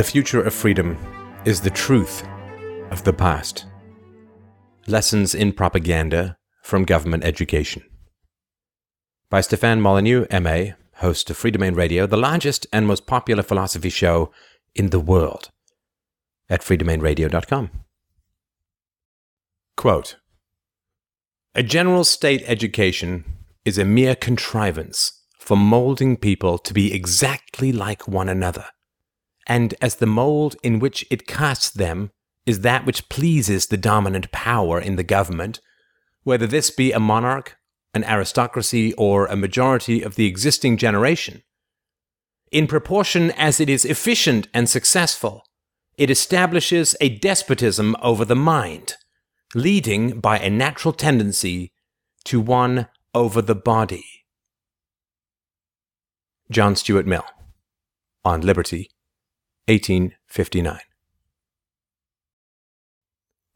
The 0.00 0.04
future 0.04 0.40
of 0.40 0.54
freedom 0.54 0.96
is 1.44 1.60
the 1.60 1.68
truth 1.68 2.26
of 2.90 3.04
the 3.04 3.12
past. 3.12 3.66
Lessons 4.86 5.34
in 5.34 5.52
Propaganda 5.52 6.38
from 6.62 6.84
Government 6.84 7.22
Education. 7.22 7.82
By 9.28 9.42
Stefan 9.42 9.82
Molyneux, 9.82 10.24
MA, 10.40 10.72
host 10.94 11.28
of 11.28 11.36
Freedomain 11.36 11.76
Radio, 11.76 12.06
the 12.06 12.16
largest 12.16 12.66
and 12.72 12.86
most 12.86 13.06
popular 13.06 13.42
philosophy 13.42 13.90
show 13.90 14.32
in 14.74 14.88
the 14.88 14.98
world, 14.98 15.50
at 16.48 16.62
freedomainradio.com. 16.62 17.70
Quote 19.76 20.16
A 21.54 21.62
general 21.62 22.04
state 22.04 22.42
education 22.46 23.26
is 23.66 23.76
a 23.76 23.84
mere 23.84 24.14
contrivance 24.14 25.12
for 25.38 25.58
molding 25.58 26.16
people 26.16 26.56
to 26.56 26.72
be 26.72 26.94
exactly 26.94 27.70
like 27.70 28.08
one 28.08 28.30
another 28.30 28.64
and 29.50 29.74
as 29.82 29.96
the 29.96 30.06
mold 30.06 30.54
in 30.62 30.78
which 30.78 31.04
it 31.10 31.26
casts 31.26 31.70
them 31.70 32.12
is 32.46 32.60
that 32.60 32.86
which 32.86 33.08
pleases 33.08 33.66
the 33.66 33.76
dominant 33.76 34.30
power 34.30 34.80
in 34.80 34.94
the 34.94 35.02
government, 35.02 35.60
whether 36.22 36.46
this 36.46 36.70
be 36.70 36.92
a 36.92 37.00
monarch, 37.00 37.56
an 37.92 38.04
aristocracy, 38.04 38.92
or 38.92 39.26
a 39.26 39.34
majority 39.34 40.02
of 40.02 40.14
the 40.14 40.26
existing 40.26 40.76
generation. 40.76 41.42
In 42.52 42.68
proportion 42.68 43.32
as 43.32 43.58
it 43.58 43.68
is 43.68 43.84
efficient 43.84 44.46
and 44.54 44.70
successful, 44.70 45.42
it 45.98 46.10
establishes 46.10 46.94
a 47.00 47.08
despotism 47.18 47.96
over 48.00 48.24
the 48.24 48.36
mind, 48.36 48.94
leading 49.52 50.20
by 50.20 50.38
a 50.38 50.48
natural 50.48 50.92
tendency 50.92 51.72
to 52.24 52.40
one 52.40 52.86
over 53.14 53.42
the 53.42 53.56
body. 53.56 54.04
John 56.52 56.76
Stuart 56.76 57.06
Mill 57.06 57.24
on 58.24 58.42
Liberty 58.42 58.90
1859. 59.70 60.80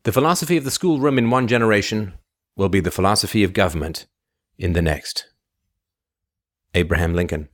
The 0.04 0.12
philosophy 0.12 0.56
of 0.56 0.62
the 0.62 0.70
schoolroom 0.70 1.18
in 1.18 1.28
one 1.28 1.48
generation 1.48 2.14
will 2.56 2.68
be 2.68 2.78
the 2.78 2.92
philosophy 2.92 3.42
of 3.42 3.52
government 3.52 4.06
in 4.56 4.74
the 4.74 4.82
next. 4.82 5.26
Abraham 6.72 7.14
Lincoln. 7.14 7.48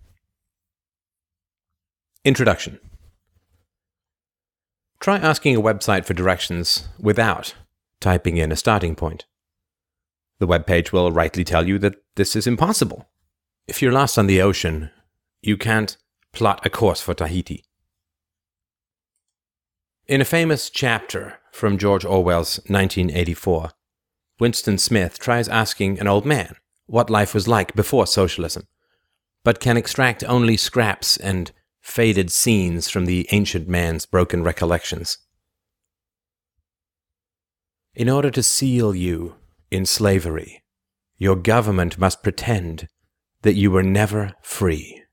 Introduction 2.22 2.78
Try 4.98 5.17
asking 5.17 5.56
a 5.56 5.62
website 5.62 6.05
for 6.05 6.12
directions 6.12 6.86
without 6.98 7.55
typing 7.98 8.36
in 8.36 8.52
a 8.52 8.56
starting 8.56 8.95
point. 8.95 9.24
The 10.39 10.47
web 10.47 10.67
page 10.67 10.92
will 10.92 11.11
rightly 11.11 11.45
tell 11.45 11.67
you 11.67 11.78
that 11.78 11.95
this 12.17 12.36
is 12.36 12.47
impossible. 12.47 13.08
If 13.67 13.80
you're 13.80 13.91
lost 13.91 14.19
on 14.19 14.27
the 14.27 14.42
ocean, 14.42 14.91
you 15.41 15.56
can't 15.56 15.97
plot 16.34 16.61
a 16.67 16.69
course 16.69 17.00
for 17.00 17.14
Tahiti. 17.14 17.64
In 20.11 20.20
a 20.20 20.25
famous 20.25 20.70
chapter 20.70 21.39
from 21.53 21.78
George 21.78 22.05
Orwell's 22.05 22.56
1984, 22.66 23.70
Winston 24.41 24.77
Smith 24.77 25.20
tries 25.20 25.48
asking 25.48 26.00
an 26.00 26.08
old 26.08 26.27
man 26.27 26.56
what 26.86 27.11
life 27.11 27.33
was 27.33 27.47
like 27.47 27.77
before 27.77 28.08
socialism, 28.08 28.67
but 29.44 29.61
can 29.61 29.77
extract 29.77 30.25
only 30.25 30.56
scraps 30.56 31.17
and 31.17 31.52
faded 31.80 32.33
scenes 32.33 32.90
from 32.90 33.07
the 33.07 33.29
ancient 33.30 33.68
man's 33.68 34.05
broken 34.05 34.42
recollections. 34.42 35.17
In 37.95 38.11
order 38.11 38.33
to 38.33 38.42
seal 38.42 38.92
you 38.96 39.36
in 39.70 39.86
slavery, 39.86 40.64
your 41.18 41.36
government 41.36 42.01
must 42.01 42.24
pretend 42.24 42.89
that 43.42 43.55
you 43.55 43.70
were 43.70 43.84
never 43.84 44.33
free. 44.42 45.05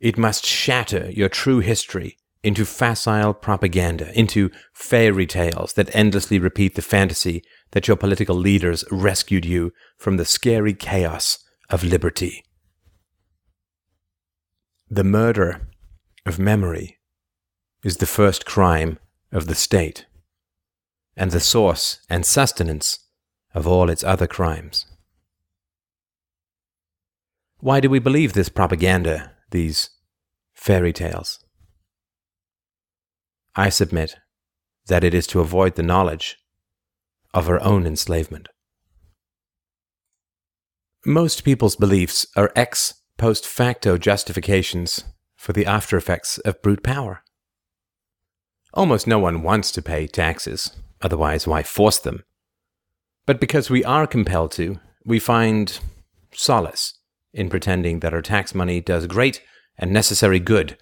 It 0.00 0.18
must 0.18 0.44
shatter 0.44 1.08
your 1.12 1.28
true 1.28 1.60
history 1.60 2.16
into 2.42 2.64
facile 2.64 3.32
propaganda, 3.32 4.16
into 4.18 4.50
fairy 4.72 5.26
tales 5.26 5.74
that 5.74 5.94
endlessly 5.94 6.38
repeat 6.38 6.74
the 6.74 6.82
fantasy 6.82 7.42
that 7.70 7.86
your 7.86 7.96
political 7.96 8.34
leaders 8.34 8.84
rescued 8.90 9.44
you 9.44 9.72
from 9.96 10.16
the 10.16 10.24
scary 10.24 10.74
chaos 10.74 11.38
of 11.70 11.84
liberty. 11.84 12.44
The 14.90 15.04
murder 15.04 15.68
of 16.26 16.38
memory 16.38 16.98
is 17.84 17.96
the 17.96 18.06
first 18.06 18.44
crime 18.44 18.98
of 19.30 19.46
the 19.46 19.54
state, 19.54 20.06
and 21.16 21.30
the 21.30 21.40
source 21.40 22.00
and 22.08 22.26
sustenance 22.26 22.98
of 23.54 23.66
all 23.66 23.88
its 23.88 24.04
other 24.04 24.26
crimes. 24.26 24.86
Why 27.58 27.80
do 27.80 27.88
we 27.88 28.00
believe 28.00 28.32
this 28.32 28.48
propaganda, 28.48 29.32
these 29.50 29.90
fairy 30.52 30.92
tales? 30.92 31.38
I 33.54 33.68
submit 33.68 34.16
that 34.86 35.04
it 35.04 35.12
is 35.14 35.26
to 35.28 35.40
avoid 35.40 35.74
the 35.74 35.82
knowledge 35.82 36.38
of 37.34 37.46
her 37.46 37.62
own 37.62 37.86
enslavement. 37.86 38.48
Most 41.04 41.44
people's 41.44 41.76
beliefs 41.76 42.26
are 42.36 42.52
ex 42.56 42.94
post 43.18 43.46
facto 43.46 43.98
justifications 43.98 45.04
for 45.36 45.52
the 45.52 45.66
after 45.66 45.96
effects 45.96 46.38
of 46.38 46.62
brute 46.62 46.82
power. 46.82 47.22
Almost 48.72 49.06
no 49.06 49.18
one 49.18 49.42
wants 49.42 49.70
to 49.72 49.82
pay 49.82 50.06
taxes, 50.06 50.74
otherwise, 51.02 51.46
why 51.46 51.62
force 51.62 51.98
them? 51.98 52.24
But 53.26 53.40
because 53.40 53.68
we 53.68 53.84
are 53.84 54.06
compelled 54.06 54.52
to, 54.52 54.80
we 55.04 55.18
find 55.18 55.78
solace 56.32 56.94
in 57.34 57.50
pretending 57.50 58.00
that 58.00 58.14
our 58.14 58.22
tax 58.22 58.54
money 58.54 58.80
does 58.80 59.06
great 59.06 59.42
and 59.76 59.92
necessary 59.92 60.40
good 60.40 60.78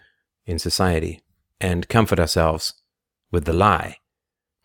in 0.47 0.59
society 0.59 1.21
and 1.61 1.89
comfort 1.89 2.19
ourselves 2.19 2.75
with 3.31 3.45
the 3.45 3.53
lie 3.53 3.97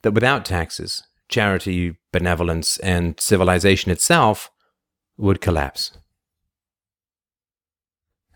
that 0.01 0.11
without 0.13 0.45
taxes, 0.45 1.03
charity, 1.29 1.97
benevolence, 2.11 2.78
and 2.79 3.19
civilization 3.19 3.91
itself 3.91 4.51
would 5.17 5.41
collapse. 5.41 5.97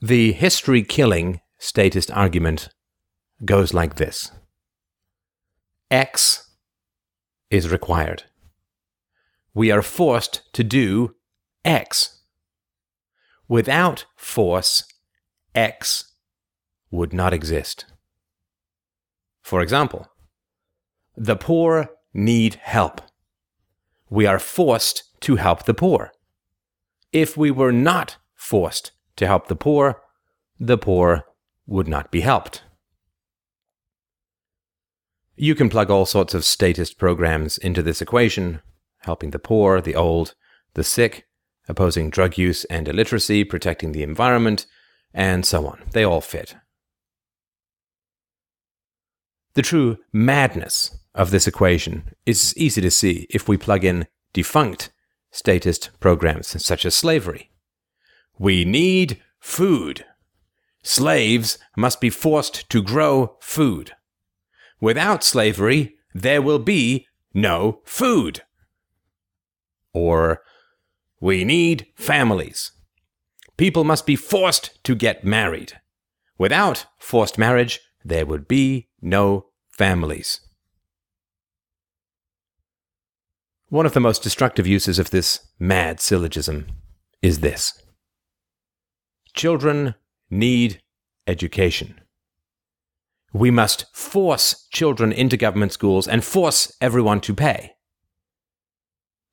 The 0.02 0.32
history 0.32 0.82
killing 0.84 1.42
statist 1.58 2.10
argument 2.12 2.70
goes 3.46 3.74
like 3.74 3.96
this 3.96 4.32
X 5.92 6.50
is 7.50 7.70
required. 7.70 8.24
We 9.54 9.72
are 9.72 9.82
forced 9.82 10.42
to 10.54 10.64
do 10.64 11.16
X. 11.66 12.20
Without 13.48 14.06
force, 14.16 14.84
X 15.54 16.14
would 16.92 17.14
not 17.14 17.34
exist. 17.34 17.86
For 19.42 19.62
example, 19.62 20.08
the 21.16 21.36
poor 21.36 21.90
need 22.14 22.56
help. 22.56 23.02
We 24.10 24.26
are 24.26 24.40
forced 24.40 25.04
to 25.22 25.36
help 25.36 25.64
the 25.64 25.74
poor. 25.74 26.12
If 27.12 27.36
we 27.36 27.52
were 27.52 27.72
not 27.72 28.18
forced 28.36 28.92
to 29.18 29.28
help 29.28 29.48
the 29.48 29.56
poor, 29.56 30.02
the 30.60 30.78
poor 30.78 31.26
would 31.66 31.88
not 31.88 32.12
be 32.12 32.22
helped. 32.22 32.64
You 35.36 35.56
can 35.56 35.70
plug 35.70 35.90
all 35.90 36.06
sorts 36.06 36.34
of 36.34 36.44
statist 36.44 36.98
programs 36.98 37.58
into 37.58 37.82
this 37.82 38.02
equation 38.02 38.62
helping 39.00 39.32
the 39.32 39.40
poor, 39.40 39.82
the 39.82 39.96
old, 39.96 40.36
the 40.74 40.84
sick, 40.84 41.28
opposing 41.68 42.10
drug 42.10 42.38
use 42.38 42.66
and 42.66 42.88
illiteracy, 42.88 43.44
protecting 43.44 43.92
the 43.92 44.04
environment, 44.04 44.66
and 45.14 45.46
so 45.46 45.66
on. 45.68 45.84
They 45.92 46.04
all 46.04 46.22
fit. 46.22 46.56
The 49.60 49.64
true 49.64 49.98
madness 50.14 50.98
of 51.14 51.32
this 51.32 51.46
equation 51.46 52.16
is 52.26 52.56
easy 52.56 52.80
to 52.80 52.90
see 52.90 53.28
if 53.30 53.50
we 53.50 53.58
plug 53.58 53.84
in 53.84 54.08
defunct 54.32 54.90
statist 55.32 55.90
programs 56.00 56.66
such 56.66 56.86
as 56.86 56.96
slavery. 56.96 57.52
We 58.38 58.64
need 58.64 59.22
food. 59.42 60.06
Slaves 60.82 61.58
must 61.76 62.00
be 62.00 62.10
forced 62.10 62.70
to 62.70 62.82
grow 62.82 63.36
food. 63.42 63.92
Without 64.80 65.26
slavery, 65.26 65.96
there 66.14 66.42
will 66.42 66.60
be 66.60 67.08
no 67.34 67.82
food. 67.84 68.44
Or, 69.92 70.42
we 71.20 71.44
need 71.44 71.88
families. 71.96 72.72
People 73.58 73.84
must 73.84 74.06
be 74.06 74.16
forced 74.16 74.82
to 74.86 74.96
get 74.96 75.26
married. 75.26 75.82
Without 76.38 76.86
forced 76.98 77.38
marriage, 77.38 77.82
there 78.06 78.26
would 78.26 78.48
be 78.48 78.88
no 79.02 79.49
families. 79.80 80.42
One 83.70 83.86
of 83.86 83.94
the 83.94 84.02
most 84.02 84.22
destructive 84.22 84.68
uses 84.68 85.00
of 85.00 85.12
this 85.12 85.40
mad 85.58 86.02
syllogism 86.02 86.68
is 87.22 87.40
this 87.40 87.82
Children 89.34 89.96
need 90.30 90.82
education. 91.28 92.02
We 93.32 93.52
must 93.52 93.86
force 93.96 94.68
children 94.70 95.14
into 95.14 95.38
government 95.38 95.72
schools 95.72 96.10
and 96.10 96.26
force 96.26 96.76
everyone 96.82 97.22
to 97.22 97.34
pay. 97.34 97.76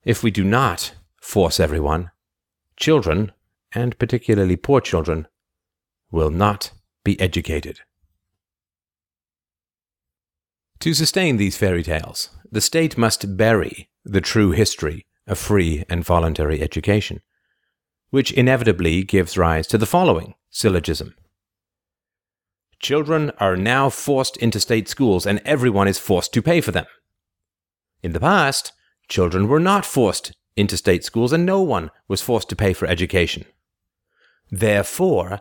If 0.04 0.22
we 0.22 0.30
do 0.30 0.44
not 0.44 0.94
force 1.20 1.58
everyone, 1.58 2.12
children, 2.76 3.32
and 3.72 3.98
particularly 3.98 4.54
poor 4.54 4.80
children, 4.80 5.26
will 6.12 6.30
not 6.30 6.70
be 7.02 7.18
educated. 7.18 7.80
To 10.80 10.94
sustain 10.94 11.36
these 11.36 11.56
fairy 11.56 11.82
tales, 11.82 12.30
the 12.50 12.60
state 12.60 12.98
must 12.98 13.36
bury 13.36 13.88
the 14.04 14.20
true 14.20 14.50
history 14.50 15.06
of 15.26 15.38
free 15.38 15.84
and 15.88 16.04
voluntary 16.04 16.62
education, 16.62 17.22
which 18.10 18.32
inevitably 18.32 19.02
gives 19.02 19.38
rise 19.38 19.66
to 19.68 19.78
the 19.78 19.86
following 19.86 20.34
syllogism. 20.50 21.14
Children 22.78 23.32
are 23.38 23.56
now 23.56 23.88
forced 23.88 24.36
into 24.36 24.60
state 24.60 24.88
schools 24.88 25.26
and 25.26 25.40
everyone 25.44 25.88
is 25.88 25.98
forced 25.98 26.32
to 26.34 26.42
pay 26.42 26.60
for 26.60 26.72
them. 26.72 26.86
In 28.02 28.12
the 28.12 28.20
past, 28.20 28.72
children 29.08 29.48
were 29.48 29.60
not 29.60 29.86
forced 29.86 30.32
into 30.56 30.76
state 30.76 31.04
schools 31.04 31.32
and 31.32 31.44
no 31.44 31.60
one 31.60 31.90
was 32.06 32.22
forced 32.22 32.48
to 32.50 32.56
pay 32.56 32.72
for 32.72 32.86
education. 32.86 33.44
Therefore, 34.50 35.40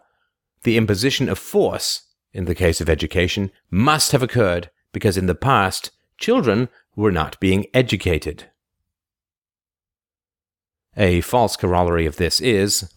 the 0.63 0.77
imposition 0.77 1.29
of 1.29 1.37
force, 1.37 2.03
in 2.33 2.45
the 2.45 2.55
case 2.55 2.81
of 2.81 2.89
education, 2.89 3.51
must 3.69 4.11
have 4.11 4.23
occurred 4.23 4.69
because 4.95 5.17
in 5.17 5.25
the 5.25 5.35
past, 5.35 5.91
children 6.17 6.69
were 6.95 7.11
not 7.11 7.37
being 7.41 7.65
educated. 7.73 8.45
A 10.95 11.19
false 11.19 11.57
corollary 11.57 12.05
of 12.05 12.15
this 12.15 12.39
is 12.39 12.89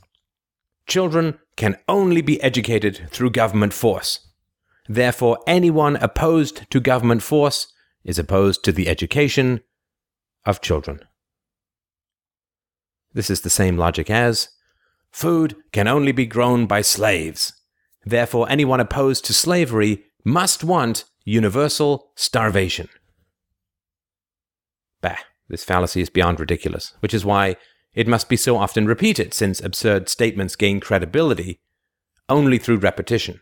children 0.86 1.40
can 1.56 1.76
only 1.88 2.20
be 2.20 2.40
educated 2.40 3.08
through 3.10 3.32
government 3.32 3.72
force. 3.72 4.28
Therefore, 4.88 5.40
anyone 5.44 5.96
opposed 5.96 6.70
to 6.70 6.78
government 6.78 7.24
force 7.24 7.66
is 8.04 8.16
opposed 8.16 8.62
to 8.62 8.70
the 8.70 8.88
education 8.88 9.60
of 10.46 10.60
children. 10.60 11.00
This 13.12 13.28
is 13.28 13.40
the 13.40 13.50
same 13.50 13.76
logic 13.76 14.08
as 14.08 14.50
food 15.10 15.56
can 15.72 15.88
only 15.88 16.12
be 16.12 16.26
grown 16.26 16.66
by 16.66 16.80
slaves. 16.80 17.52
Therefore, 18.06 18.48
anyone 18.48 18.78
opposed 18.78 19.24
to 19.24 19.34
slavery 19.34 20.04
must 20.24 20.62
want 20.62 21.04
universal 21.28 22.10
starvation. 22.16 22.88
Bah, 25.02 25.18
this 25.48 25.62
fallacy 25.62 26.00
is 26.00 26.08
beyond 26.08 26.40
ridiculous, 26.40 26.94
which 27.00 27.12
is 27.12 27.24
why 27.24 27.56
it 27.94 28.08
must 28.08 28.30
be 28.30 28.36
so 28.36 28.56
often 28.56 28.86
repeated, 28.86 29.34
since 29.34 29.60
absurd 29.60 30.08
statements 30.08 30.56
gain 30.56 30.80
credibility 30.80 31.60
only 32.30 32.56
through 32.56 32.78
repetition, 32.78 33.40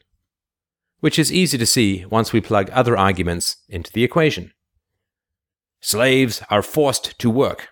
which 0.98 1.16
is 1.16 1.32
easy 1.32 1.56
to 1.58 1.66
see 1.66 2.04
once 2.06 2.32
we 2.32 2.40
plug 2.40 2.68
other 2.70 2.96
arguments 2.96 3.58
into 3.68 3.92
the 3.92 4.02
equation. 4.02 4.52
Slaves 5.80 6.42
are 6.50 6.62
forced 6.62 7.16
to 7.20 7.30
work. 7.30 7.68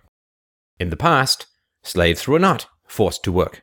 In 0.79 0.91
the 0.91 0.97
past, 0.97 1.47
slaves 1.83 2.29
were 2.29 2.39
not 2.39 2.69
forced 2.87 3.25
to 3.25 3.33
work. 3.33 3.63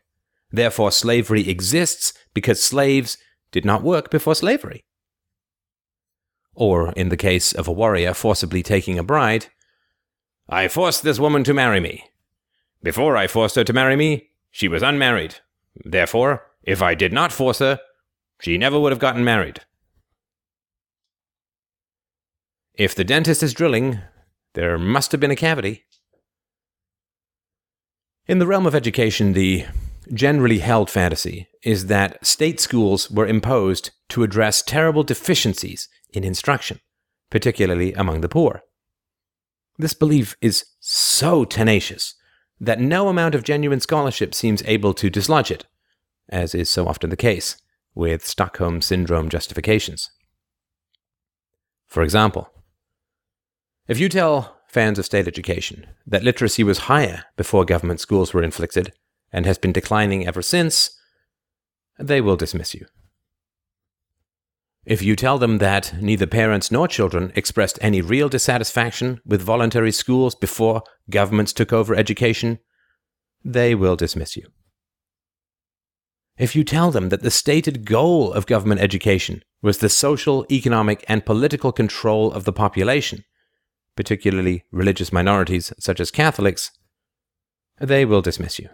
Therefore, 0.52 0.92
slavery 0.92 1.50
exists 1.50 2.14
because 2.34 2.62
slaves 2.62 3.18
did 3.52 3.64
not 3.64 3.84
work 3.84 4.12
before 4.12 4.36
slavery. 4.36 4.84
Or, 6.54 6.92
in 6.94 7.10
the 7.10 7.18
case 7.18 7.54
of 7.54 7.68
a 7.68 7.72
warrior 7.72 8.14
forcibly 8.14 8.62
taking 8.62 9.00
a 9.00 9.04
bride, 9.04 9.48
I 10.50 10.68
forced 10.68 11.04
this 11.04 11.20
woman 11.20 11.44
to 11.46 11.54
marry 11.54 11.80
me. 11.80 12.06
Before 12.84 13.16
I 13.16 13.28
forced 13.28 13.56
her 13.56 13.64
to 13.64 13.74
marry 13.74 13.96
me, 13.96 14.30
she 14.50 14.68
was 14.68 14.84
unmarried. 14.84 15.36
Therefore, 15.86 16.44
if 16.64 16.82
I 16.82 16.96
did 16.96 17.14
not 17.14 17.32
force 17.32 17.60
her, 17.60 17.80
she 18.42 18.58
never 18.58 18.80
would 18.80 18.92
have 18.92 19.00
gotten 19.00 19.24
married. 19.24 19.62
If 22.74 22.96
the 22.96 23.04
dentist 23.04 23.44
is 23.44 23.54
drilling, 23.54 24.00
there 24.54 24.78
must 24.78 25.12
have 25.12 25.22
been 25.22 25.32
a 25.32 25.36
cavity. 25.36 25.86
In 28.28 28.40
the 28.40 28.48
realm 28.48 28.66
of 28.66 28.76
education, 28.76 29.34
the 29.34 29.66
generally 30.14 30.60
held 30.60 30.90
fantasy 30.90 31.48
is 31.64 31.88
that 31.88 32.26
state 32.26 32.60
schools 32.60 33.10
were 33.10 33.28
imposed 33.28 33.92
to 34.10 34.24
address 34.24 34.62
terrible 34.62 35.04
deficiencies 35.04 35.88
in 36.14 36.24
instruction, 36.24 36.80
particularly 37.30 37.94
among 37.94 38.22
the 38.22 38.30
poor. 38.30 38.62
This 39.78 39.94
belief 39.94 40.36
is 40.42 40.66
so 40.80 41.46
tenacious 41.46 42.16
that 42.60 42.80
no 42.80 43.08
amount 43.08 43.34
of 43.34 43.44
genuine 43.44 43.80
scholarship 43.80 44.36
seems 44.36 44.62
able 44.66 44.94
to 44.94 45.10
dislodge 45.10 45.50
it, 45.50 45.66
as 46.30 46.54
is 46.54 46.70
so 46.70 46.88
often 46.88 47.10
the 47.10 47.16
case 47.16 47.58
with 47.96 48.26
Stockholm 48.26 48.82
Syndrome 48.82 49.30
justifications. 49.30 50.12
For 51.88 52.04
example, 52.04 52.50
if 53.88 54.00
you 54.00 54.08
tell 54.08 54.62
fans 54.68 54.98
of 54.98 55.06
state 55.06 55.28
education 55.28 55.88
that 56.08 56.24
literacy 56.24 56.64
was 56.64 56.80
higher 56.80 57.26
before 57.36 57.66
government 57.66 58.00
schools 58.00 58.34
were 58.34 58.44
inflicted 58.44 58.94
and 59.34 59.46
has 59.46 59.58
been 59.58 59.74
declining 59.74 60.26
ever 60.26 60.42
since, 60.42 60.98
they 62.00 62.22
will 62.22 62.38
dismiss 62.38 62.74
you. 62.74 62.86
If 64.86 65.04
you 65.04 65.16
tell 65.16 65.38
them 65.38 65.60
that 65.60 65.94
neither 66.02 66.26
parents 66.26 66.72
nor 66.72 66.88
children 66.88 67.32
expressed 67.36 67.78
any 67.82 68.02
real 68.02 68.30
dissatisfaction 68.30 69.22
with 69.26 69.42
voluntary 69.42 69.92
schools 69.92 70.34
before 70.34 70.82
governments 71.10 71.54
took 71.54 71.72
over 71.72 71.94
education, 71.94 72.60
they 73.44 73.76
will 73.76 73.96
dismiss 73.96 74.36
you. 74.36 74.48
If 76.38 76.56
you 76.56 76.64
tell 76.64 76.90
them 76.90 77.10
that 77.10 77.22
the 77.22 77.30
stated 77.30 77.86
goal 77.86 78.34
of 78.34 78.48
government 78.48 78.82
education 78.82 79.44
was 79.62 79.78
the 79.78 79.90
social, 79.90 80.46
economic, 80.50 81.06
and 81.08 81.26
political 81.26 81.72
control 81.72 82.32
of 82.32 82.46
the 82.46 82.54
population, 82.54 83.24
particularly 83.96 84.66
religious 84.72 85.14
minorities 85.14 85.72
such 85.78 86.00
as 86.00 86.10
Catholics, 86.10 86.72
they 87.80 88.06
will 88.06 88.24
dismiss 88.24 88.58
you. 88.58 88.70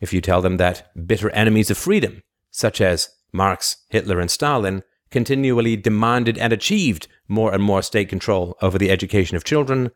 If 0.00 0.12
you 0.12 0.20
tell 0.20 0.40
them 0.42 0.56
that 0.56 0.90
bitter 1.06 1.30
enemies 1.30 1.70
of 1.70 1.78
freedom, 1.78 2.22
such 2.50 2.80
as 2.80 3.10
Marx, 3.32 3.78
Hitler, 3.88 4.20
and 4.20 4.30
Stalin 4.30 4.82
continually 5.10 5.76
demanded 5.76 6.38
and 6.38 6.52
achieved 6.52 7.08
more 7.28 7.52
and 7.52 7.62
more 7.62 7.82
state 7.82 8.08
control 8.08 8.56
over 8.62 8.78
the 8.78 8.90
education 8.90 9.36
of 9.36 9.44
children, 9.44 9.90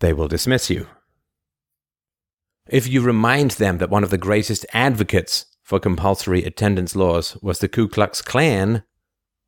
they 0.00 0.12
will 0.12 0.28
dismiss 0.28 0.70
you. 0.70 0.86
If 2.68 2.86
you 2.86 3.00
remind 3.00 3.52
them 3.52 3.78
that 3.78 3.90
one 3.90 4.04
of 4.04 4.10
the 4.10 4.18
greatest 4.18 4.66
advocates 4.74 5.46
for 5.62 5.80
compulsory 5.80 6.44
attendance 6.44 6.94
laws 6.94 7.36
was 7.42 7.58
the 7.58 7.68
Ku 7.68 7.88
Klux 7.88 8.20
Klan, 8.22 8.82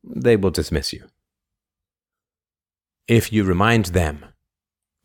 they 0.03 0.35
will 0.35 0.51
dismiss 0.51 0.91
you. 0.91 1.05
If 3.07 3.31
you 3.31 3.43
remind 3.43 3.85
them 3.87 4.25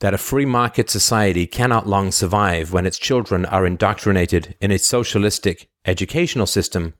that 0.00 0.14
a 0.14 0.18
free 0.18 0.46
market 0.46 0.90
society 0.90 1.46
cannot 1.46 1.86
long 1.86 2.12
survive 2.12 2.72
when 2.72 2.86
its 2.86 2.98
children 2.98 3.44
are 3.46 3.66
indoctrinated 3.66 4.54
in 4.60 4.70
a 4.70 4.78
socialistic 4.78 5.68
educational 5.84 6.46
system, 6.46 6.94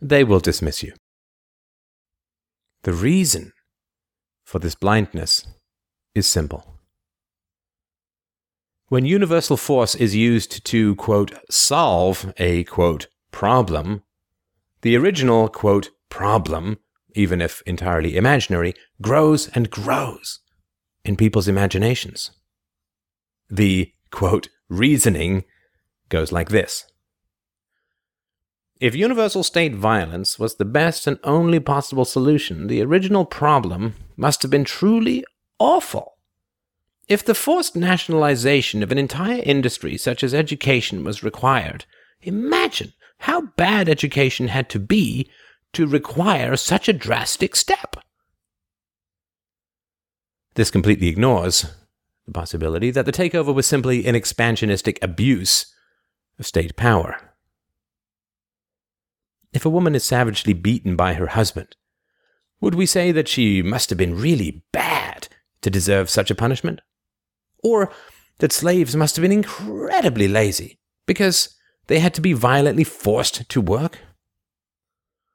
they 0.00 0.24
will 0.24 0.40
dismiss 0.40 0.82
you. 0.82 0.92
The 2.82 2.92
reason 2.92 3.52
for 4.44 4.58
this 4.58 4.74
blindness 4.74 5.46
is 6.14 6.26
simple. 6.26 6.76
When 8.88 9.04
universal 9.04 9.56
force 9.56 9.96
is 9.96 10.14
used 10.14 10.64
to, 10.66 10.94
quote, 10.94 11.32
solve 11.50 12.32
a, 12.36 12.62
quote, 12.64 13.08
problem, 13.32 14.02
the 14.82 14.96
original, 14.96 15.48
quote, 15.48 15.90
problem, 16.08 16.78
even 17.14 17.40
if 17.40 17.60
entirely 17.66 18.16
imaginary, 18.16 18.74
grows 19.02 19.48
and 19.48 19.70
grows 19.70 20.38
in 21.04 21.16
people's 21.16 21.48
imaginations. 21.48 22.30
The, 23.50 23.92
quote, 24.12 24.48
reasoning 24.68 25.44
goes 26.08 26.30
like 26.30 26.50
this. 26.50 26.84
If 28.78 28.94
universal 28.94 29.42
state 29.42 29.74
violence 29.74 30.38
was 30.38 30.56
the 30.56 30.66
best 30.66 31.06
and 31.06 31.18
only 31.24 31.60
possible 31.60 32.04
solution, 32.04 32.66
the 32.66 32.82
original 32.82 33.24
problem 33.24 33.94
must 34.16 34.42
have 34.42 34.50
been 34.50 34.64
truly 34.64 35.24
awful. 35.58 36.18
If 37.08 37.24
the 37.24 37.34
forced 37.34 37.74
nationalization 37.74 38.82
of 38.82 38.92
an 38.92 38.98
entire 38.98 39.40
industry 39.44 39.96
such 39.96 40.22
as 40.22 40.34
education 40.34 41.04
was 41.04 41.22
required, 41.22 41.86
imagine 42.20 42.92
how 43.20 43.42
bad 43.56 43.88
education 43.88 44.48
had 44.48 44.68
to 44.70 44.78
be 44.78 45.30
to 45.72 45.86
require 45.86 46.56
such 46.56 46.88
a 46.88 46.92
drastic 46.92 47.56
step. 47.56 47.96
This 50.54 50.70
completely 50.70 51.08
ignores 51.08 51.66
the 52.26 52.32
possibility 52.32 52.90
that 52.90 53.06
the 53.06 53.12
takeover 53.12 53.54
was 53.54 53.66
simply 53.66 54.06
an 54.06 54.14
expansionistic 54.14 54.98
abuse 55.00 55.72
of 56.38 56.46
state 56.46 56.76
power. 56.76 57.35
If 59.56 59.64
a 59.64 59.70
woman 59.70 59.94
is 59.94 60.04
savagely 60.04 60.52
beaten 60.52 60.96
by 60.96 61.14
her 61.14 61.28
husband, 61.28 61.76
would 62.60 62.74
we 62.74 62.84
say 62.84 63.10
that 63.10 63.26
she 63.26 63.62
must 63.62 63.88
have 63.88 63.96
been 63.96 64.14
really 64.14 64.62
bad 64.70 65.28
to 65.62 65.70
deserve 65.70 66.10
such 66.10 66.30
a 66.30 66.34
punishment? 66.34 66.82
Or 67.64 67.90
that 68.36 68.52
slaves 68.52 68.94
must 68.94 69.16
have 69.16 69.22
been 69.22 69.32
incredibly 69.32 70.28
lazy 70.28 70.78
because 71.06 71.56
they 71.86 72.00
had 72.00 72.12
to 72.12 72.20
be 72.20 72.34
violently 72.34 72.84
forced 72.84 73.48
to 73.48 73.60
work? 73.62 74.00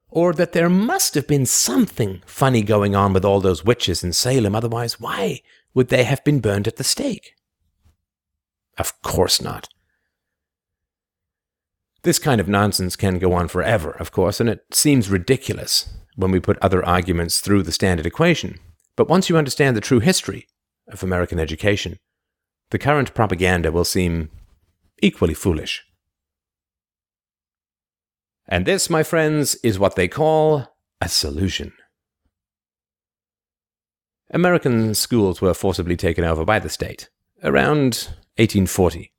Or 0.08 0.34
that 0.34 0.52
there 0.52 0.70
must 0.70 1.16
have 1.16 1.26
been 1.26 1.48
something 1.48 2.22
funny 2.28 2.62
going 2.62 2.96
on 2.96 3.14
with 3.14 3.26
all 3.26 3.42
those 3.42 3.66
witches 3.66 4.04
in 4.04 4.14
Salem, 4.14 4.54
otherwise, 4.54 5.00
why 5.00 5.42
would 5.74 5.88
they 5.88 6.04
have 6.04 6.24
been 6.24 6.42
burned 6.42 6.68
at 6.68 6.76
the 6.76 6.84
stake? 6.84 7.34
Of 8.78 9.02
course 9.02 9.42
not. 9.42 9.68
This 12.04 12.18
kind 12.18 12.42
of 12.42 12.48
nonsense 12.48 12.96
can 12.96 13.20
go 13.20 13.34
on 13.34 13.48
forever, 13.48 13.92
of 13.92 14.12
course, 14.12 14.40
and 14.40 14.50
it 14.50 14.66
seems 14.72 15.10
ridiculous 15.10 15.94
when 16.16 16.32
we 16.32 16.40
put 16.40 16.58
other 16.60 16.84
arguments 16.84 17.40
through 17.40 17.64
the 17.64 17.72
standard 17.72 18.06
equation, 18.06 18.60
but 18.96 19.08
once 19.08 19.30
you 19.30 19.38
understand 19.38 19.78
the 19.78 19.82
true 19.82 20.00
history 20.00 20.48
of 20.88 21.04
American 21.04 21.40
education, 21.40 21.98
the 22.72 22.80
current 22.80 23.14
propaganda 23.14 23.72
will 23.72 23.86
seem 23.86 24.30
equally 25.02 25.34
foolish. 25.34 25.84
And 28.48 28.66
this, 28.66 28.90
my 28.90 29.04
friends, 29.04 29.56
is 29.64 29.80
what 29.80 29.96
they 29.96 30.08
call 30.08 30.68
a 31.00 31.08
solution. 31.08 31.72
American 34.34 34.96
schools 34.96 35.42
were 35.42 35.54
forcibly 35.54 35.96
taken 35.96 36.24
over 36.24 36.46
by 36.46 36.60
the 36.60 36.70
state 36.70 37.10
around 37.44 38.10
1840. 38.38 39.11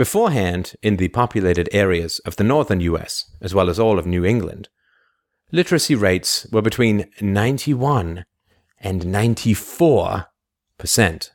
Beforehand, 0.00 0.76
in 0.80 0.96
the 0.96 1.08
populated 1.08 1.68
areas 1.72 2.20
of 2.20 2.36
the 2.36 2.42
northern 2.42 2.80
US, 2.80 3.30
as 3.42 3.54
well 3.54 3.68
as 3.68 3.78
all 3.78 3.98
of 3.98 4.06
New 4.06 4.24
England, 4.24 4.70
literacy 5.52 5.94
rates 5.94 6.46
were 6.50 6.62
between 6.62 7.10
91 7.20 8.24
and 8.78 9.04
94 9.04 10.28
percent. 10.78 11.32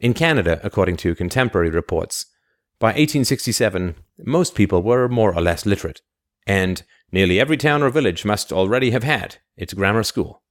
In 0.00 0.12
Canada, 0.12 0.60
according 0.64 0.96
to 0.96 1.14
contemporary 1.14 1.70
reports, 1.70 2.26
by 2.80 2.88
1867, 2.88 3.94
most 4.24 4.56
people 4.56 4.82
were 4.82 5.08
more 5.08 5.32
or 5.32 5.40
less 5.40 5.64
literate, 5.64 6.00
and 6.48 6.82
nearly 7.12 7.38
every 7.38 7.56
town 7.56 7.84
or 7.84 7.90
village 7.90 8.24
must 8.24 8.52
already 8.52 8.90
have 8.90 9.04
had 9.04 9.36
its 9.56 9.72
grammar 9.72 10.02
school. 10.02 10.42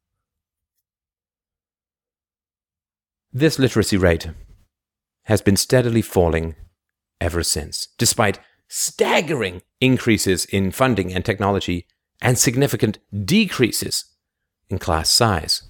This 3.34 3.60
literacy 3.60 3.98
rate 3.98 4.30
has 5.28 5.42
been 5.42 5.58
steadily 5.58 6.02
falling 6.02 6.56
ever 7.20 7.44
since, 7.44 7.90
despite 7.98 8.40
staggering 8.70 9.62
increases 9.82 10.46
in 10.46 10.72
funding 10.72 11.14
and 11.14 11.26
technology 11.26 11.86
and 12.22 12.38
significant 12.38 12.98
decreases 13.26 14.06
in 14.70 14.80
class 14.80 15.10
size. 15.10 15.64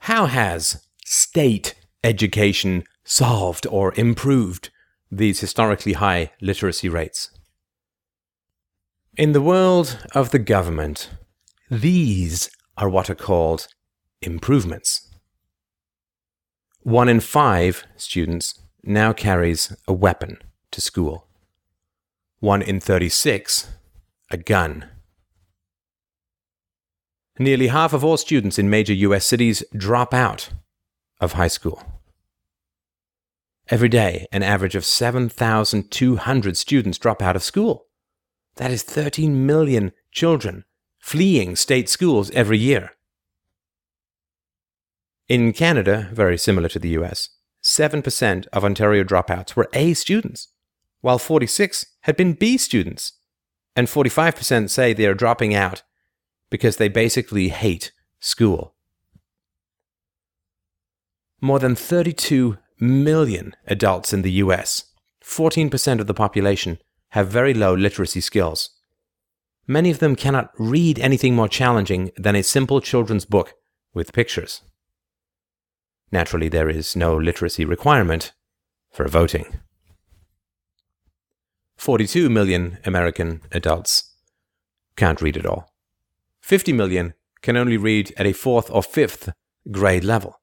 How 0.00 0.26
has 0.26 0.84
state 1.04 1.74
education 2.02 2.82
solved 3.04 3.66
or 3.68 3.94
improved 3.96 4.70
these 5.10 5.38
historically 5.38 5.92
high 5.92 6.32
literacy 6.40 6.88
rates? 6.88 7.30
In 9.16 9.32
the 9.32 9.40
world 9.40 9.98
of 10.16 10.30
the 10.30 10.40
government, 10.40 11.10
these 11.70 12.50
are 12.76 12.88
what 12.88 13.08
are 13.08 13.14
called 13.14 13.68
improvements. 14.20 15.11
One 16.82 17.08
in 17.08 17.20
five 17.20 17.84
students 17.96 18.58
now 18.82 19.12
carries 19.12 19.76
a 19.86 19.92
weapon 19.92 20.38
to 20.72 20.80
school. 20.80 21.28
One 22.40 22.60
in 22.60 22.80
36, 22.80 23.68
a 24.32 24.36
gun. 24.36 24.86
Nearly 27.38 27.68
half 27.68 27.92
of 27.92 28.04
all 28.04 28.16
students 28.16 28.58
in 28.58 28.68
major 28.68 28.92
US 28.94 29.24
cities 29.24 29.62
drop 29.76 30.12
out 30.12 30.50
of 31.20 31.34
high 31.34 31.48
school. 31.48 31.82
Every 33.68 33.88
day, 33.88 34.26
an 34.32 34.42
average 34.42 34.74
of 34.74 34.84
7,200 34.84 36.56
students 36.56 36.98
drop 36.98 37.22
out 37.22 37.36
of 37.36 37.44
school. 37.44 37.86
That 38.56 38.72
is 38.72 38.82
13 38.82 39.46
million 39.46 39.92
children 40.10 40.64
fleeing 40.98 41.54
state 41.54 41.88
schools 41.88 42.30
every 42.32 42.58
year. 42.58 42.92
In 45.32 45.54
Canada, 45.54 46.10
very 46.12 46.36
similar 46.36 46.68
to 46.68 46.78
the 46.78 46.90
US, 46.90 47.30
7% 47.62 48.46
of 48.52 48.66
Ontario 48.66 49.02
dropouts 49.02 49.56
were 49.56 49.70
A 49.72 49.94
students, 49.94 50.48
while 51.00 51.18
46 51.18 51.86
had 52.02 52.18
been 52.18 52.34
B 52.34 52.58
students, 52.58 53.14
and 53.74 53.86
45% 53.86 54.68
say 54.68 54.92
they 54.92 55.06
are 55.06 55.14
dropping 55.14 55.54
out 55.54 55.84
because 56.50 56.76
they 56.76 56.88
basically 56.88 57.48
hate 57.48 57.92
school. 58.20 58.74
More 61.40 61.58
than 61.58 61.76
32 61.76 62.58
million 62.78 63.56
adults 63.66 64.12
in 64.12 64.20
the 64.20 64.32
US, 64.32 64.84
14% 65.24 65.98
of 65.98 66.06
the 66.06 66.12
population, 66.12 66.78
have 67.12 67.28
very 67.28 67.54
low 67.54 67.72
literacy 67.72 68.20
skills. 68.20 68.68
Many 69.66 69.90
of 69.90 69.98
them 69.98 70.14
cannot 70.14 70.50
read 70.58 70.98
anything 70.98 71.34
more 71.34 71.48
challenging 71.48 72.10
than 72.18 72.36
a 72.36 72.42
simple 72.42 72.82
children's 72.82 73.24
book 73.24 73.54
with 73.94 74.12
pictures. 74.12 74.60
Naturally, 76.12 76.50
there 76.50 76.68
is 76.68 76.94
no 76.94 77.16
literacy 77.16 77.64
requirement 77.64 78.32
for 78.90 79.08
voting. 79.08 79.46
42 81.78 82.28
million 82.28 82.78
American 82.84 83.40
adults 83.50 84.14
can't 84.94 85.22
read 85.22 85.38
at 85.38 85.46
all. 85.46 85.72
50 86.42 86.74
million 86.74 87.14
can 87.40 87.56
only 87.56 87.78
read 87.78 88.12
at 88.18 88.26
a 88.26 88.34
fourth 88.34 88.70
or 88.70 88.82
fifth 88.82 89.32
grade 89.70 90.04
level. 90.04 90.38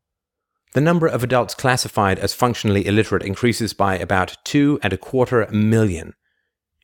The 0.74 0.82
number 0.82 1.08
of 1.08 1.24
adults 1.24 1.54
classified 1.54 2.20
as 2.20 2.34
functionally 2.34 2.86
illiterate 2.86 3.24
increases 3.24 3.74
by 3.74 3.96
about 3.98 4.38
two 4.44 4.80
and 4.82 4.92
a 4.92 4.98
quarter 4.98 5.48
million 5.52 6.14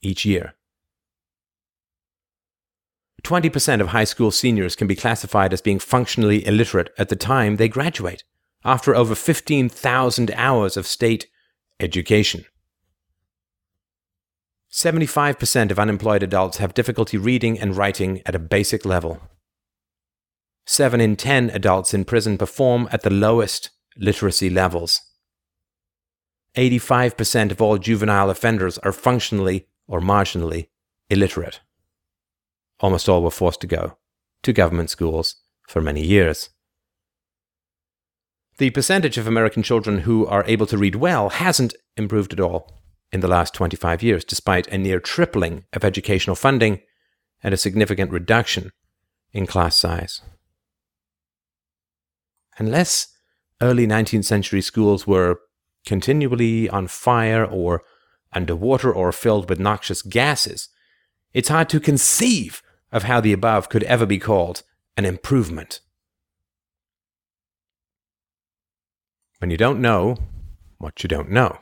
each 0.02 0.26
year. 0.26 0.54
20% 3.24 3.82
of 3.82 3.88
high 3.88 4.04
school 4.04 4.30
seniors 4.30 4.76
can 4.76 4.88
be 4.88 4.96
classified 4.96 5.52
as 5.52 5.62
being 5.62 5.80
functionally 5.80 6.46
illiterate 6.46 6.94
at 6.98 7.10
the 7.10 7.16
time 7.16 7.56
they 7.56 7.68
graduate 7.68 8.24
after 8.66 8.96
over 8.96 9.16
15,000 9.16 10.32
hours 10.32 10.76
of 10.76 10.88
state 10.88 11.28
education. 11.80 12.44
75% 14.72 15.72
of 15.72 15.80
unemployed 15.80 16.24
adults 16.24 16.58
have 16.58 16.74
difficulty 16.74 17.18
reading 17.18 17.58
and 17.58 17.78
writing 17.78 18.22
at 18.26 18.36
a 18.36 18.40
basic 18.40 18.84
level. 18.84 19.22
7 20.66 21.00
in 21.00 21.16
10 21.16 21.52
adults 21.52 21.94
in 21.94 22.04
prison 22.04 22.38
perform 22.38 22.90
at 22.92 23.04
the 23.04 23.10
lowest 23.10 23.70
literacy 23.96 24.50
levels. 24.50 25.00
85% 26.56 27.52
of 27.52 27.62
all 27.62 27.78
juvenile 27.78 28.30
offenders 28.30 28.78
are 28.80 28.92
functionally 28.92 29.68
or 29.88 30.02
marginally 30.02 30.70
illiterate. 31.10 31.62
Almost 32.80 33.08
all 33.08 33.22
were 33.22 33.32
forced 33.32 33.62
to 33.62 33.68
go 33.68 33.98
to 34.44 34.52
government 34.54 34.90
schools 34.90 35.36
for 35.68 35.82
many 35.82 36.04
years. 36.04 36.50
The 38.58 38.70
percentage 38.70 39.18
of 39.18 39.28
American 39.28 39.64
children 39.64 40.00
who 40.00 40.26
are 40.28 40.46
able 40.48 40.66
to 40.68 40.78
read 40.78 40.96
well 40.96 41.30
hasn't 41.30 41.76
improved 41.98 42.32
at 42.32 42.40
all 42.40 42.82
in 43.12 43.20
the 43.20 43.28
last 43.28 43.54
25 43.54 44.02
years, 44.02 44.24
despite 44.24 44.68
a 44.68 44.78
near 44.78 45.02
tripling 45.02 45.66
of 45.74 45.84
educational 45.84 46.38
funding 46.38 46.80
and 47.44 47.54
a 47.54 47.58
significant 47.58 48.12
reduction 48.12 48.72
in 49.34 49.46
class 49.46 49.76
size. 49.76 50.22
Unless 52.58 53.10
early 53.62 53.86
19th 53.86 54.24
century 54.24 54.62
schools 54.62 55.06
were 55.06 55.40
continually 55.86 56.70
on 56.70 56.88
fire 56.88 57.46
or 57.46 57.84
underwater 58.32 58.92
or 58.94 59.12
filled 59.12 59.50
with 59.50 59.60
noxious 59.60 60.02
gases, 60.02 60.70
it's 61.34 61.50
hard 61.50 61.68
to 61.70 61.82
conceive 61.82 62.62
of 62.94 63.04
how 63.04 63.20
the 63.20 63.34
above 63.34 63.68
could 63.68 63.84
ever 63.84 64.06
be 64.06 64.18
called 64.18 64.64
an 64.96 65.04
improvement. 65.04 65.82
When 69.40 69.52
you 69.52 69.58
don't 69.58 69.82
know 69.82 70.18
what 70.78 71.04
you 71.04 71.08
don't 71.08 71.32
know. 71.32 71.58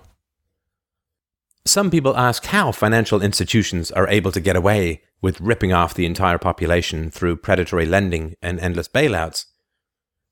Some 1.65 1.89
people 1.89 2.17
ask 2.17 2.45
how 2.45 2.71
financial 2.71 3.21
institutions 3.21 3.89
are 3.91 4.07
able 4.09 4.31
to 4.33 4.41
get 4.41 4.55
away 4.55 5.01
with 5.21 5.39
ripping 5.39 5.71
off 5.71 5.93
the 5.93 6.05
entire 6.05 6.37
population 6.37 7.09
through 7.09 7.37
predatory 7.37 7.85
lending 7.85 8.35
and 8.41 8.59
endless 8.59 8.89
bailouts. 8.89 9.45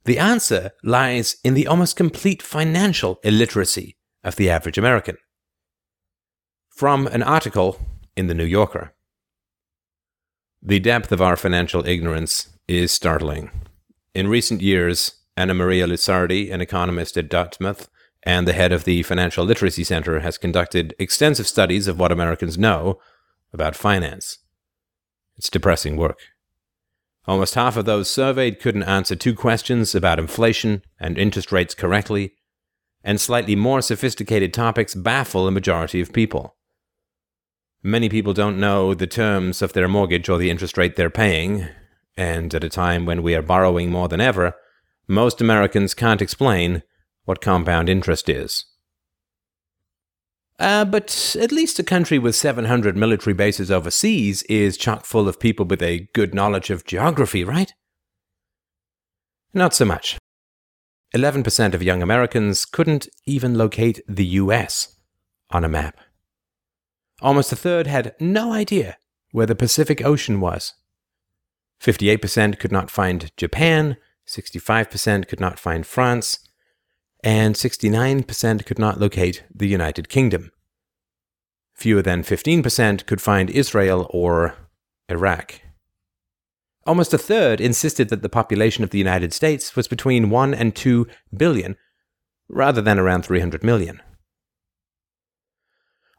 The 0.04 0.20
answer 0.20 0.72
lies 0.84 1.38
in 1.44 1.54
the 1.54 1.68
almost 1.68 1.96
complete 1.96 2.42
financial 2.42 3.20
illiteracy 3.24 3.98
of 4.24 4.36
the 4.36 4.50
average 4.50 4.78
American. 4.78 5.18
From 6.70 7.08
an 7.08 7.24
article 7.24 7.80
in 8.18 8.28
The 8.28 8.34
New 8.34 8.46
Yorker 8.46 8.94
The 10.62 10.80
depth 10.80 11.12
of 11.12 11.22
our 11.22 11.38
financial 11.38 11.88
ignorance 11.88 12.50
is 12.68 12.92
startling. 12.92 13.52
In 14.14 14.28
recent 14.28 14.62
years, 14.62 15.21
Anna 15.38 15.54
Maria 15.54 15.88
Lusardi, 15.88 16.52
an 16.52 16.62
economist 16.62 17.18
at 17.18 17.30
Dartmouth 17.30 17.90
and 18.24 18.48
the 18.48 18.54
head 18.54 18.72
of 18.72 18.84
the 18.84 19.04
Financial 19.04 19.46
Literacy 19.46 19.84
Center, 19.84 20.20
has 20.20 20.38
conducted 20.38 20.94
extensive 21.00 21.48
studies 21.48 21.88
of 21.88 22.00
what 22.00 22.12
Americans 22.12 22.58
know 22.58 23.00
about 23.54 23.76
finance. 23.76 24.40
It's 25.38 25.50
depressing 25.50 25.98
work. 25.98 26.20
Almost 27.26 27.56
half 27.56 27.78
of 27.78 27.86
those 27.86 28.10
surveyed 28.10 28.60
couldn't 28.60 28.84
answer 28.84 29.16
two 29.16 29.36
questions 29.36 29.96
about 29.96 30.20
inflation 30.20 30.84
and 31.00 31.18
interest 31.18 31.52
rates 31.52 31.74
correctly, 31.74 32.34
and 33.04 33.20
slightly 33.20 33.56
more 33.56 33.82
sophisticated 33.82 34.54
topics 34.54 34.94
baffle 34.94 35.48
a 35.48 35.52
majority 35.52 36.02
of 36.02 36.14
people. 36.14 36.56
Many 37.84 38.10
people 38.10 38.34
don't 38.34 38.60
know 38.60 38.94
the 38.94 39.08
terms 39.08 39.62
of 39.62 39.74
their 39.74 39.88
mortgage 39.88 40.30
or 40.30 40.38
the 40.38 40.52
interest 40.52 40.78
rate 40.78 40.96
they're 40.96 41.10
paying, 41.10 41.68
and 42.16 42.54
at 42.54 42.64
a 42.64 42.70
time 42.70 43.06
when 43.06 43.24
we 43.24 43.34
are 43.34 43.42
borrowing 43.42 43.90
more 43.90 44.08
than 44.08 44.22
ever, 44.22 44.56
most 45.12 45.42
Americans 45.42 45.94
can't 45.94 46.22
explain 46.22 46.84
what 47.26 47.42
compound 47.42 47.90
interest 47.90 48.30
is. 48.30 48.66
Uh, 50.58 50.86
but 50.86 51.36
at 51.40 51.52
least 51.52 51.80
a 51.80 51.84
country 51.84 52.20
with 52.20 52.36
700 52.36 52.96
military 52.96 53.34
bases 53.34 53.72
overseas 53.72 54.44
is 54.44 54.78
chock 54.78 55.06
full 55.06 55.28
of 55.28 55.40
people 55.40 55.66
with 55.66 55.82
a 55.82 56.08
good 56.14 56.34
knowledge 56.34 56.70
of 56.70 56.86
geography, 56.86 57.44
right? 57.44 57.74
Not 59.54 59.74
so 59.74 59.86
much. 59.86 60.18
11% 61.16 61.74
of 61.74 61.84
young 61.84 62.02
Americans 62.02 62.64
couldn't 62.66 63.10
even 63.26 63.56
locate 63.56 64.02
the 64.08 64.26
US 64.26 64.96
on 65.50 65.66
a 65.66 65.70
map. 65.70 65.98
Almost 67.22 67.52
a 67.52 67.56
third 67.56 67.88
had 67.88 68.16
no 68.20 68.54
idea 68.54 68.98
where 69.32 69.46
the 69.46 69.56
Pacific 69.56 70.04
Ocean 70.06 70.40
was. 70.40 70.74
58% 71.82 72.60
could 72.60 72.72
not 72.72 72.92
find 72.92 73.36
Japan, 73.36 73.98
65% 74.32 75.28
could 75.28 75.42
not 75.42 75.60
find 75.60 75.86
France, 75.86 76.40
and 77.22 77.54
69% 77.54 78.66
could 78.66 78.80
not 78.80 78.98
locate 78.98 79.44
the 79.54 79.68
United 79.68 80.08
Kingdom. 80.08 80.52
Fewer 81.76 82.02
than 82.02 82.24
15% 82.24 83.06
could 83.06 83.22
find 83.22 83.50
Israel 83.50 84.08
or 84.12 84.56
Iraq. 85.10 85.62
Almost 86.88 87.14
a 87.14 87.18
third 87.18 87.60
insisted 87.60 88.08
that 88.08 88.22
the 88.22 88.30
population 88.30 88.86
of 88.86 88.92
the 88.92 88.98
United 88.98 89.34
States 89.34 89.76
was 89.76 89.90
between 89.90 90.30
1 90.30 90.54
and 90.54 90.74
2 90.74 91.08
billion, 91.36 91.76
rather 92.48 92.82
than 92.82 93.00
around 93.00 93.26
300 93.26 93.64
million. 93.64 94.02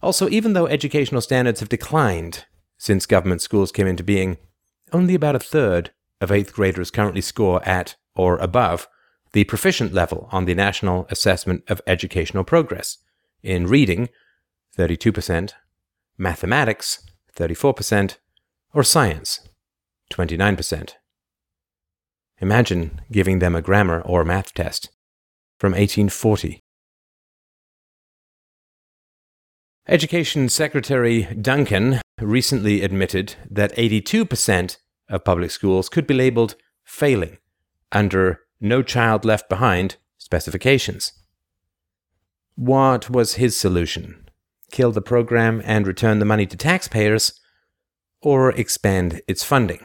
Also, 0.03 0.29
even 0.29 0.53
though 0.53 0.67
educational 0.67 1.23
standards 1.23 1.61
have 1.61 1.69
declined 1.71 2.45
since 2.77 3.07
government 3.07 3.41
schools 3.41 3.73
came 3.73 3.87
into 3.87 4.05
being, 4.05 4.37
only 4.93 5.15
about 5.15 5.37
a 5.37 5.41
third 5.41 5.93
of 6.21 6.31
8th 6.31 6.53
graders 6.53 6.91
currently 6.91 7.21
score 7.23 7.67
at 7.67 7.97
or 8.15 8.39
above 8.39 8.89
the 9.33 9.45
proficient 9.45 9.93
level 9.93 10.29
on 10.31 10.45
the 10.45 10.55
National 10.55 11.07
Assessment 11.11 11.63
of 11.69 11.81
Educational 11.87 12.45
Progress 12.45 12.99
in 13.43 13.67
reading, 13.67 14.09
32%, 14.77 15.53
mathematics, 16.19 17.05
34%, 17.37 18.17
or 18.75 18.83
science, 18.83 19.41
29%. 20.13 20.93
Imagine 22.39 23.01
giving 23.11 23.39
them 23.39 23.55
a 23.55 23.63
grammar 23.63 24.01
or 24.03 24.25
math 24.25 24.53
test 24.53 24.91
from 25.59 25.73
1840. 25.73 26.61
Education 29.89 30.49
Secretary 30.49 31.23
Duncan 31.41 32.01
recently 32.21 32.83
admitted 32.83 33.35
that 33.51 33.75
82% 33.77 34.77
of 35.09 35.25
public 35.25 35.51
schools 35.51 35.89
could 35.89 36.07
be 36.07 36.15
labeled 36.15 36.57
failing 36.85 37.39
under 37.93 38.41
No 38.61 38.83
Child 38.83 39.25
Left 39.25 39.49
Behind 39.49 39.97
specifications. 40.19 41.13
What 42.55 43.11
was 43.11 43.35
his 43.35 43.57
solution? 43.57 44.29
Kill 44.71 44.93
the 44.93 45.03
program 45.03 45.63
and 45.65 45.87
return 45.87 46.19
the 46.19 46.25
money 46.25 46.47
to 46.47 46.57
taxpayers, 46.57 47.39
or 48.21 48.51
expand 48.53 49.21
its 49.27 49.45
funding? 49.45 49.81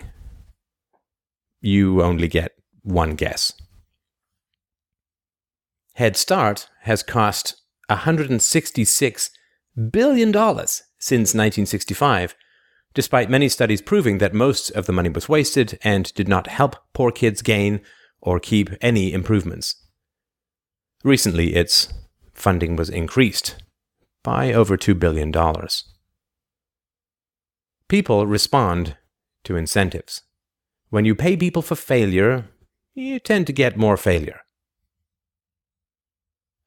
You 1.59 2.01
only 2.01 2.27
get 2.27 2.53
one 2.83 3.15
guess. 3.15 3.51
Head 5.95 6.15
Start 6.15 6.69
has 6.81 7.01
cost 7.03 7.55
166 7.89 9.31
billion 9.91 10.31
dollars 10.31 10.83
since 10.99 11.29
1965, 11.29 12.35
despite 12.93 13.29
many 13.29 13.49
studies 13.49 13.81
proving 13.81 14.19
that 14.19 14.33
most 14.33 14.69
of 14.71 14.85
the 14.85 14.93
money 14.93 15.09
was 15.09 15.27
wasted 15.27 15.79
and 15.83 16.13
did 16.13 16.27
not 16.27 16.47
help 16.47 16.75
poor 16.93 17.11
kids 17.11 17.41
gain 17.41 17.81
or 18.21 18.39
keep 18.39 18.69
any 18.81 19.13
improvements. 19.13 19.75
Recently, 21.03 21.55
its 21.55 21.93
funding 22.33 22.75
was 22.75 22.89
increased 22.89 23.55
by 24.23 24.51
over 24.51 24.77
$2 24.77 24.97
billion. 24.99 25.31
People 27.87 28.27
respond 28.27 28.97
to 29.43 29.55
incentives. 29.55 30.21
When 30.89 31.05
you 31.05 31.15
pay 31.15 31.37
people 31.37 31.61
for 31.61 31.75
failure, 31.75 32.45
you 32.93 33.19
tend 33.19 33.47
to 33.47 33.53
get 33.53 33.77
more 33.77 33.97
failure. 33.97 34.41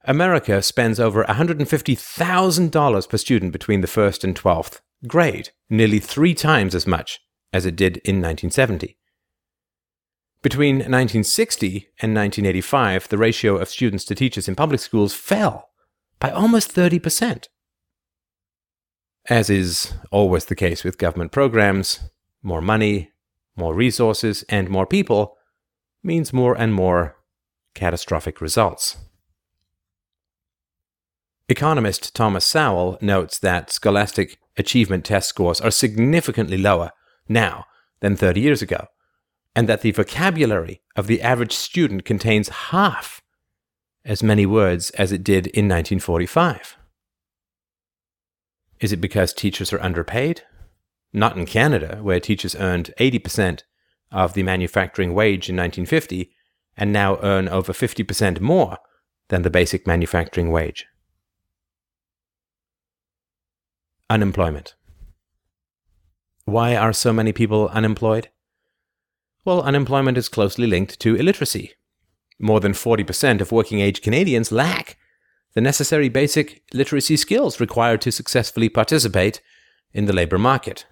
America 0.04 0.62
spends 0.62 0.98
over 0.98 1.24
$150,000 1.24 3.08
per 3.08 3.16
student 3.16 3.52
between 3.52 3.80
the 3.80 3.86
first 3.86 4.24
and 4.24 4.34
12th 4.34 4.80
grade, 5.06 5.50
nearly 5.68 5.98
three 5.98 6.34
times 6.34 6.74
as 6.74 6.86
much 6.86 7.20
as 7.52 7.66
it 7.66 7.76
did 7.76 7.98
in 7.98 8.16
1970. 8.16 8.96
Between 10.42 10.76
1960 10.76 11.90
and 12.00 12.14
1985, 12.14 13.08
the 13.08 13.18
ratio 13.18 13.56
of 13.56 13.68
students 13.68 14.04
to 14.06 14.14
teachers 14.14 14.48
in 14.48 14.54
public 14.54 14.80
schools 14.80 15.12
fell 15.12 15.68
by 16.18 16.30
almost 16.30 16.74
30%. 16.74 17.48
As 19.28 19.50
is 19.50 19.92
always 20.10 20.46
the 20.46 20.54
case 20.54 20.82
with 20.82 20.96
government 20.96 21.30
programs, 21.30 22.00
more 22.42 22.62
money, 22.62 23.10
more 23.54 23.74
resources, 23.74 24.42
and 24.48 24.70
more 24.70 24.86
people 24.86 25.36
means 26.02 26.32
more 26.32 26.56
and 26.56 26.72
more 26.72 27.16
catastrophic 27.74 28.40
results. 28.40 28.96
Economist 31.50 32.14
Thomas 32.14 32.46
Sowell 32.46 32.96
notes 33.02 33.38
that 33.40 33.70
scholastic 33.70 34.38
achievement 34.56 35.04
test 35.04 35.28
scores 35.28 35.60
are 35.60 35.70
significantly 35.70 36.56
lower 36.56 36.92
now 37.28 37.66
than 38.00 38.16
30 38.16 38.40
years 38.40 38.62
ago, 38.62 38.86
and 39.60 39.68
that 39.68 39.82
the 39.82 39.90
vocabulary 39.90 40.80
of 40.96 41.06
the 41.06 41.20
average 41.20 41.52
student 41.52 42.02
contains 42.02 42.48
half 42.48 43.20
as 44.06 44.22
many 44.22 44.46
words 44.46 44.88
as 44.92 45.12
it 45.12 45.22
did 45.22 45.48
in 45.48 45.68
1945. 45.68 46.78
Is 48.80 48.90
it 48.90 49.02
because 49.02 49.34
teachers 49.34 49.70
are 49.74 49.82
underpaid? 49.82 50.44
Not 51.12 51.36
in 51.36 51.44
Canada, 51.44 51.98
where 52.00 52.20
teachers 52.20 52.56
earned 52.56 52.94
80% 52.98 53.60
of 54.10 54.32
the 54.32 54.42
manufacturing 54.42 55.12
wage 55.12 55.50
in 55.50 55.56
1950 55.56 56.32
and 56.74 56.90
now 56.90 57.18
earn 57.22 57.46
over 57.46 57.74
50% 57.74 58.40
more 58.40 58.78
than 59.28 59.42
the 59.42 59.50
basic 59.50 59.86
manufacturing 59.86 60.50
wage. 60.50 60.86
Unemployment. 64.08 64.74
Why 66.46 66.74
are 66.74 66.94
so 66.94 67.12
many 67.12 67.34
people 67.34 67.68
unemployed? 67.68 68.30
Well, 69.44 69.62
unemployment 69.62 70.18
is 70.18 70.28
closely 70.28 70.66
linked 70.66 71.00
to 71.00 71.16
illiteracy. 71.16 71.72
More 72.38 72.60
than 72.60 72.72
40% 72.72 73.40
of 73.40 73.52
working 73.52 73.80
age 73.80 74.02
Canadians 74.02 74.52
lack 74.52 74.96
the 75.54 75.60
necessary 75.60 76.08
basic 76.08 76.62
literacy 76.72 77.16
skills 77.16 77.60
required 77.60 78.00
to 78.02 78.12
successfully 78.12 78.68
participate 78.68 79.40
in 79.92 80.06
the 80.06 80.12
labor 80.12 80.38
market. 80.38 80.86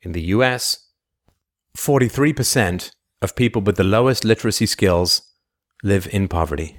In 0.00 0.12
the 0.12 0.22
US, 0.36 0.88
43% 1.76 2.90
of 3.20 3.36
people 3.36 3.62
with 3.62 3.76
the 3.76 3.84
lowest 3.84 4.24
literacy 4.24 4.66
skills 4.66 5.22
live 5.84 6.08
in 6.12 6.28
poverty. 6.28 6.78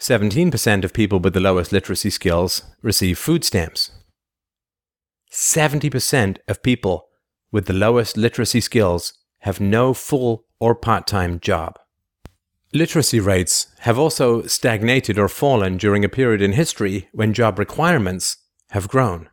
17% 0.00 0.84
of 0.84 0.92
people 0.92 1.20
with 1.20 1.34
the 1.34 1.40
lowest 1.40 1.72
literacy 1.72 2.10
skills 2.10 2.62
receive 2.82 3.18
food 3.18 3.44
stamps. 3.44 3.90
70% 5.30 6.38
of 6.48 6.62
people 6.62 7.09
with 7.52 7.66
the 7.66 7.72
lowest 7.72 8.16
literacy 8.16 8.60
skills 8.60 9.14
have 9.40 9.60
no 9.60 9.94
full 9.94 10.44
or 10.58 10.74
part 10.74 11.06
time 11.06 11.40
job. 11.40 11.78
Literacy 12.72 13.18
rates 13.18 13.68
have 13.80 13.98
also 13.98 14.42
stagnated 14.42 15.18
or 15.18 15.28
fallen 15.28 15.76
during 15.76 16.04
a 16.04 16.08
period 16.08 16.40
in 16.40 16.52
history 16.52 17.08
when 17.12 17.34
job 17.34 17.58
requirements 17.58 18.36
have 18.70 18.88
grown. 18.88 19.28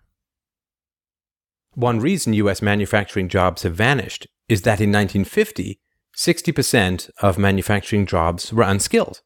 One 1.73 1.99
reason 1.99 2.34
US 2.34 2.62
manufacturing 2.62 3.30
jobs 3.30 3.62
have 3.62 3.75
vanished 3.75 4.27
is 4.49 4.63
that 4.63 4.82
in 4.82 4.91
1950, 4.91 5.80
60% 6.15 7.12
of 7.21 7.38
manufacturing 7.38 8.08
jobs 8.08 8.51
were 8.51 8.63
unskilled 8.63 9.21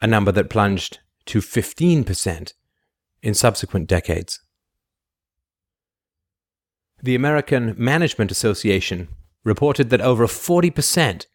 a 0.00 0.06
number 0.06 0.32
that 0.32 0.50
plunged 0.50 1.00
to 1.26 1.40
15% 1.40 2.52
in 3.22 3.34
subsequent 3.34 3.86
decades. 3.86 4.40
The 7.02 7.14
American 7.14 7.74
Management 7.78 8.30
Association 8.30 9.08
reported 9.44 9.90
that 9.90 10.00
over 10.00 10.26
40% 10.26 11.26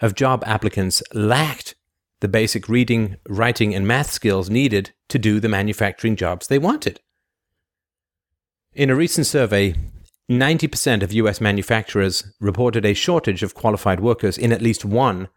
of 0.00 0.14
job 0.14 0.42
applicants 0.46 1.02
lacked 1.12 1.74
the 2.20 2.28
basic 2.28 2.68
reading, 2.68 3.16
writing, 3.28 3.74
and 3.74 3.86
math 3.86 4.10
skills 4.10 4.48
needed 4.48 4.92
to 5.08 5.18
do 5.18 5.40
the 5.40 5.48
manufacturing 5.48 6.16
jobs 6.16 6.46
they 6.46 6.58
wanted. 6.58 7.00
In 8.72 8.88
a 8.90 8.94
recent 8.94 9.26
survey, 9.26 9.74
90% 10.30 11.02
of 11.02 11.12
US 11.12 11.40
manufacturers 11.40 12.32
reported 12.40 12.84
a 12.84 12.94
shortage 12.94 13.42
of 13.42 13.54
qualified 13.54 14.00
workers 14.00 14.38
in 14.38 14.52
at 14.52 14.62
least 14.62 14.84
one 14.84 15.28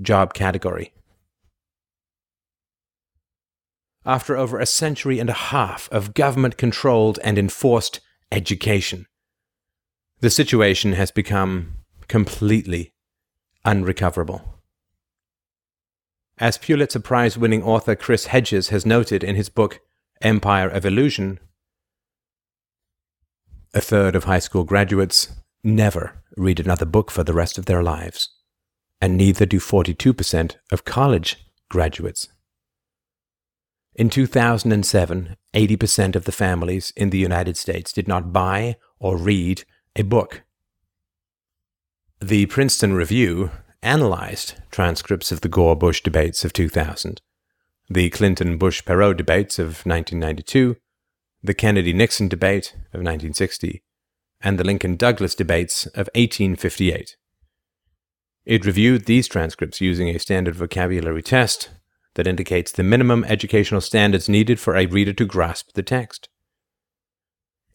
job 0.00 0.34
category. 0.34 0.92
after 4.08 4.38
over 4.38 4.58
a 4.58 4.64
century 4.64 5.18
and 5.18 5.28
a 5.28 5.34
half 5.34 5.86
of 5.92 6.14
government 6.14 6.56
controlled 6.56 7.18
and 7.22 7.38
enforced 7.38 8.00
education. 8.32 9.06
The 10.20 10.30
situation 10.30 10.94
has 10.94 11.12
become 11.12 11.74
completely 12.08 12.92
unrecoverable. 13.64 14.42
As 16.38 16.58
Pulitzer 16.58 16.98
Prize 16.98 17.38
winning 17.38 17.62
author 17.62 17.94
Chris 17.94 18.26
Hedges 18.26 18.70
has 18.70 18.84
noted 18.84 19.22
in 19.22 19.36
his 19.36 19.48
book 19.48 19.80
Empire 20.20 20.68
of 20.68 20.84
Illusion, 20.84 21.38
a 23.72 23.80
third 23.80 24.16
of 24.16 24.24
high 24.24 24.40
school 24.40 24.64
graduates 24.64 25.28
never 25.62 26.20
read 26.36 26.58
another 26.58 26.86
book 26.86 27.12
for 27.12 27.22
the 27.22 27.34
rest 27.34 27.56
of 27.56 27.66
their 27.66 27.82
lives, 27.82 28.28
and 29.00 29.16
neither 29.16 29.46
do 29.46 29.60
42% 29.60 30.56
of 30.72 30.84
college 30.84 31.36
graduates. 31.68 32.28
In 33.94 34.10
2007, 34.10 35.36
80% 35.54 36.16
of 36.16 36.24
the 36.24 36.32
families 36.32 36.92
in 36.96 37.10
the 37.10 37.18
United 37.18 37.56
States 37.56 37.92
did 37.92 38.08
not 38.08 38.32
buy 38.32 38.76
or 38.98 39.16
read 39.16 39.64
a 39.98 40.04
book. 40.04 40.44
The 42.20 42.46
Princeton 42.46 42.94
Review 42.94 43.50
analyzed 43.82 44.54
transcripts 44.70 45.32
of 45.32 45.40
the 45.40 45.48
Gore 45.48 45.74
Bush 45.74 46.02
debates 46.02 46.44
of 46.44 46.52
2000, 46.52 47.20
the 47.90 48.08
Clinton 48.10 48.58
Bush 48.58 48.82
Perot 48.84 49.16
debates 49.16 49.58
of 49.58 49.84
1992, 49.84 50.76
the 51.42 51.54
Kennedy 51.54 51.92
Nixon 51.92 52.28
debate 52.28 52.74
of 52.92 53.00
1960, 53.00 53.82
and 54.40 54.56
the 54.56 54.64
Lincoln 54.64 54.94
Douglas 54.94 55.34
debates 55.34 55.86
of 55.86 56.08
1858. 56.14 57.16
It 58.44 58.64
reviewed 58.64 59.06
these 59.06 59.26
transcripts 59.26 59.80
using 59.80 60.08
a 60.08 60.18
standard 60.18 60.54
vocabulary 60.54 61.22
test 61.22 61.70
that 62.14 62.28
indicates 62.28 62.70
the 62.70 62.84
minimum 62.84 63.24
educational 63.24 63.80
standards 63.80 64.28
needed 64.28 64.60
for 64.60 64.76
a 64.76 64.86
reader 64.86 65.12
to 65.14 65.24
grasp 65.24 65.72
the 65.74 65.82
text. 65.82 66.28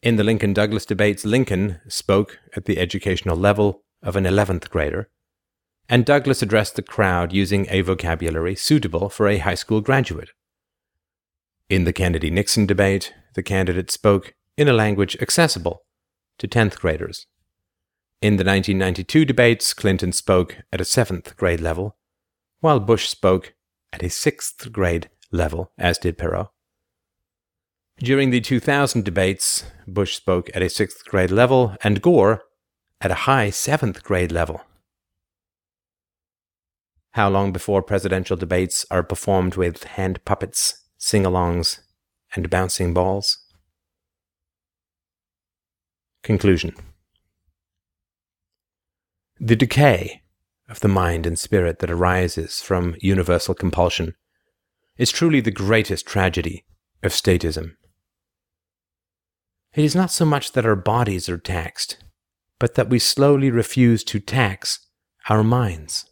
In 0.04 0.16
the 0.16 0.22
Lincoln 0.22 0.52
Douglas 0.52 0.84
debates, 0.84 1.24
Lincoln 1.24 1.80
spoke 1.88 2.38
at 2.54 2.66
the 2.66 2.78
educational 2.78 3.38
level 3.38 3.84
of 4.02 4.16
an 4.16 4.24
11th 4.24 4.68
grader, 4.68 5.08
and 5.88 6.04
Douglas 6.04 6.42
addressed 6.42 6.76
the 6.76 6.82
crowd 6.82 7.32
using 7.32 7.66
a 7.70 7.80
vocabulary 7.80 8.54
suitable 8.54 9.08
for 9.08 9.28
a 9.28 9.38
high 9.38 9.54
school 9.54 9.80
graduate. 9.80 10.28
In 11.70 11.84
the 11.84 11.92
Kennedy 11.94 12.30
Nixon 12.30 12.66
debate, 12.66 13.14
the 13.34 13.42
candidate 13.42 13.90
spoke 13.90 14.34
in 14.58 14.68
a 14.68 14.74
language 14.74 15.16
accessible 15.22 15.86
to 16.36 16.46
10th 16.46 16.78
graders. 16.78 17.26
In 18.20 18.36
the 18.36 18.44
1992 18.44 19.24
debates, 19.24 19.72
Clinton 19.72 20.12
spoke 20.12 20.58
at 20.70 20.82
a 20.82 20.84
7th 20.84 21.34
grade 21.36 21.62
level, 21.62 21.96
while 22.60 22.78
Bush 22.78 23.08
spoke 23.08 23.54
at 23.90 24.02
a 24.02 24.08
6th 24.08 24.70
grade 24.70 25.08
level, 25.32 25.72
as 25.78 25.96
did 25.96 26.18
Perot. 26.18 26.50
During 27.98 28.30
the 28.30 28.40
2000 28.40 29.04
debates, 29.04 29.64
Bush 29.86 30.16
spoke 30.16 30.50
at 30.52 30.62
a 30.62 30.66
6th 30.66 31.04
grade 31.04 31.30
level 31.30 31.76
and 31.82 32.02
Gore 32.02 32.42
at 33.00 33.12
a 33.12 33.26
high 33.26 33.48
7th 33.48 34.02
grade 34.02 34.32
level. 34.32 34.62
How 37.12 37.30
long 37.30 37.52
before 37.52 37.82
presidential 37.82 38.36
debates 38.36 38.84
are 38.90 39.04
performed 39.04 39.54
with 39.54 39.84
hand 39.84 40.24
puppets, 40.24 40.82
sing 40.98 41.22
alongs, 41.22 41.78
and 42.34 42.50
bouncing 42.50 42.92
balls? 42.92 43.38
Conclusion 46.24 46.74
The 49.38 49.54
decay 49.54 50.22
of 50.68 50.80
the 50.80 50.88
mind 50.88 51.26
and 51.26 51.38
spirit 51.38 51.78
that 51.78 51.90
arises 51.90 52.60
from 52.60 52.96
universal 52.98 53.54
compulsion 53.54 54.14
is 54.98 55.12
truly 55.12 55.40
the 55.40 55.52
greatest 55.52 56.06
tragedy 56.06 56.64
of 57.04 57.12
statism. 57.12 57.76
It 59.74 59.84
is 59.84 59.96
not 59.96 60.12
so 60.12 60.24
much 60.24 60.52
that 60.52 60.64
our 60.64 60.76
bodies 60.76 61.28
are 61.28 61.38
taxed, 61.38 61.98
but 62.60 62.74
that 62.74 62.88
we 62.88 63.00
slowly 63.00 63.50
refuse 63.50 64.04
to 64.04 64.20
tax 64.20 64.86
our 65.28 65.42
minds. 65.42 66.08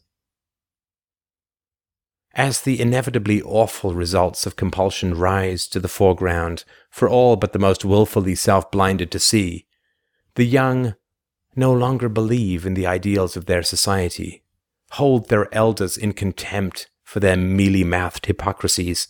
As 2.35 2.63
the 2.63 2.81
inevitably 2.81 3.41
awful 3.41 3.95
results 3.95 4.47
of 4.47 4.57
compulsion 4.57 5.15
rise 5.15 5.69
to 5.69 5.79
the 5.79 5.89
foreground 5.89 6.65
for 6.91 7.09
all 7.09 7.37
but 7.37 7.53
the 7.53 7.59
most 7.59 7.85
wilfully 7.85 8.35
self 8.35 8.71
blinded 8.73 9.13
to 9.13 9.21
see, 9.21 9.67
the 10.35 10.45
young 10.45 10.95
no 11.55 11.73
longer 11.73 12.09
believe 12.09 12.67
in 12.67 12.75
the 12.75 12.87
ideals 12.87 13.37
of 13.37 13.47
their 13.47 13.63
society, 13.63 14.43
hold 14.93 15.29
their 15.29 15.55
elders 15.55 15.97
in 15.97 16.15
contempt 16.15 16.91
for 17.05 17.21
their 17.21 17.37
mealy 17.37 17.85
mouthed 17.85 18.27
hypocrisies, 18.27 19.07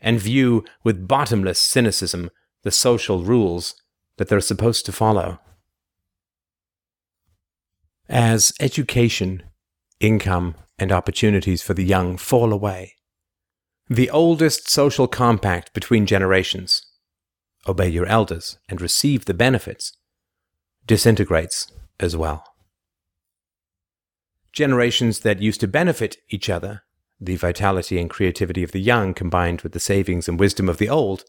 and 0.00 0.20
view 0.20 0.64
with 0.84 1.08
bottomless 1.08 1.60
cynicism 1.60 2.30
the 2.62 2.72
social 2.72 3.22
rules 3.22 3.74
that 4.16 4.28
they're 4.28 4.40
supposed 4.40 4.86
to 4.86 4.92
follow. 4.92 5.38
As 8.08 8.52
education, 8.60 9.42
income, 10.00 10.54
and 10.78 10.92
opportunities 10.92 11.62
for 11.62 11.74
the 11.74 11.84
young 11.84 12.16
fall 12.16 12.52
away, 12.52 12.94
the 13.88 14.10
oldest 14.10 14.68
social 14.68 15.06
compact 15.06 15.72
between 15.72 16.06
generations 16.06 16.82
obey 17.68 17.88
your 17.88 18.06
elders 18.06 18.58
and 18.68 18.80
receive 18.80 19.24
the 19.24 19.34
benefits 19.34 19.92
disintegrates 20.86 21.72
as 21.98 22.16
well. 22.16 22.44
Generations 24.52 25.20
that 25.20 25.42
used 25.42 25.60
to 25.60 25.68
benefit 25.68 26.16
each 26.30 26.48
other, 26.48 26.82
the 27.20 27.36
vitality 27.36 27.98
and 27.98 28.08
creativity 28.08 28.62
of 28.62 28.72
the 28.72 28.80
young 28.80 29.14
combined 29.14 29.62
with 29.62 29.72
the 29.72 29.80
savings 29.80 30.28
and 30.28 30.38
wisdom 30.38 30.68
of 30.68 30.78
the 30.78 30.88
old, 30.88 31.24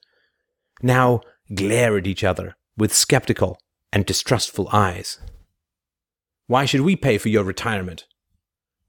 now 0.81 1.21
glare 1.53 1.97
at 1.97 2.07
each 2.07 2.23
other 2.23 2.55
with 2.77 2.93
skeptical 2.93 3.59
and 3.91 4.05
distrustful 4.05 4.69
eyes. 4.71 5.19
Why 6.45 6.65
should 6.65 6.81
we 6.81 6.95
pay 6.95 7.17
for 7.17 7.29
your 7.29 7.43
retirement? 7.43 8.05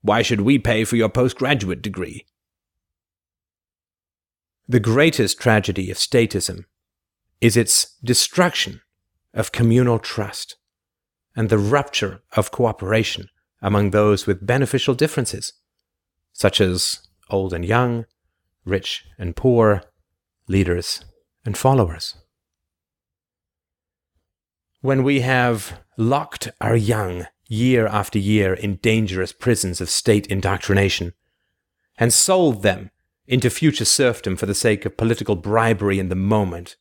Why 0.02 0.22
should 0.22 0.42
we 0.42 0.58
pay 0.58 0.84
for 0.84 0.96
your 0.96 1.08
postgraduate 1.08 1.82
degree? 1.82 2.26
The 4.68 4.80
greatest 4.80 5.40
tragedy 5.40 5.90
of 5.90 5.96
statism 5.96 6.64
is 7.40 7.56
its 7.56 7.96
destruction 8.04 8.82
of 9.32 9.52
communal 9.52 9.98
trust 9.98 10.56
and 11.34 11.48
the 11.48 11.58
rupture 11.58 12.20
of 12.36 12.50
cooperation 12.50 13.28
among 13.62 13.90
those 13.90 14.26
with 14.26 14.46
beneficial 14.46 14.94
differences, 14.94 15.52
such 16.32 16.60
as 16.60 17.00
old 17.30 17.52
and 17.52 17.64
young, 17.64 18.04
rich 18.64 19.04
and 19.18 19.34
poor, 19.34 19.82
leaders 20.48 21.04
and 21.44 21.56
followers. 21.56 22.14
When 24.80 25.02
we 25.02 25.20
have 25.20 25.80
locked 25.96 26.48
our 26.60 26.76
young 26.76 27.26
year 27.48 27.86
after 27.86 28.18
year 28.18 28.54
in 28.54 28.76
dangerous 28.76 29.32
prisons 29.32 29.80
of 29.80 29.90
state 29.90 30.26
indoctrination, 30.26 31.14
and 31.98 32.12
sold 32.12 32.62
them 32.62 32.90
into 33.26 33.50
future 33.50 33.84
serfdom 33.84 34.36
for 34.36 34.46
the 34.46 34.54
sake 34.54 34.84
of 34.84 34.96
political 34.96 35.36
bribery 35.36 35.98
in 35.98 36.08
the 36.08 36.14
moment, 36.14 36.76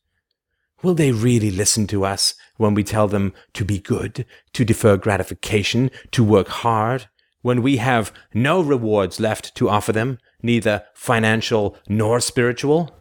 Will 0.82 0.94
they 0.94 1.10
really 1.10 1.50
listen 1.50 1.86
to 1.88 2.04
us 2.04 2.34
when 2.56 2.74
we 2.74 2.84
tell 2.84 3.08
them 3.08 3.32
to 3.54 3.64
be 3.64 3.78
good, 3.78 4.24
to 4.52 4.64
defer 4.64 4.96
gratification, 4.96 5.90
to 6.12 6.22
work 6.22 6.48
hard, 6.48 7.08
when 7.42 7.62
we 7.62 7.78
have 7.78 8.12
no 8.32 8.60
rewards 8.60 9.18
left 9.18 9.54
to 9.56 9.68
offer 9.68 9.92
them, 9.92 10.18
neither 10.42 10.84
financial 10.94 11.76
nor 11.88 12.20
spiritual? 12.20 12.94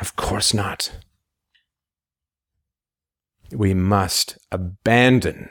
Of 0.00 0.16
course 0.16 0.54
not. 0.54 0.90
We 3.52 3.74
must 3.74 4.38
abandon 4.50 5.50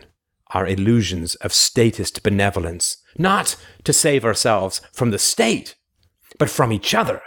our 0.52 0.68
illusions 0.68 1.36
of 1.36 1.54
statist 1.54 2.24
benevolence, 2.24 2.98
not 3.18 3.56
to 3.84 3.94
save 3.94 4.26
ourselves 4.26 4.82
from 4.92 5.12
the 5.12 5.20
state, 5.20 5.76
but 6.38 6.50
from 6.50 6.72
each 6.72 6.94
other 6.94 7.22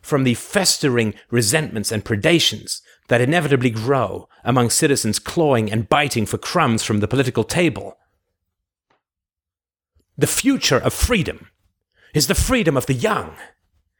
from 0.00 0.24
the 0.24 0.34
festering 0.34 1.14
resentments 1.30 1.92
and 1.92 2.04
predations 2.04 2.80
that 3.08 3.20
inevitably 3.20 3.70
grow 3.70 4.28
among 4.44 4.70
citizens 4.70 5.18
clawing 5.18 5.70
and 5.70 5.88
biting 5.88 6.26
for 6.26 6.38
crumbs 6.38 6.82
from 6.82 7.00
the 7.00 7.08
political 7.08 7.44
table. 7.44 7.96
The 10.16 10.26
future 10.26 10.78
of 10.78 10.92
freedom 10.92 11.48
is 12.14 12.26
the 12.26 12.34
freedom 12.34 12.76
of 12.76 12.86
the 12.86 12.94
young, 12.94 13.36